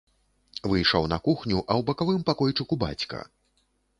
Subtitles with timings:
[0.71, 3.23] Выйшаў на кухню, а ў бакавым пакойчыку бацька.